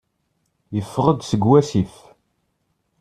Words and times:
Yeffeɣ-d 0.75 1.19
seg 1.29 1.41
wasif. 1.49 1.93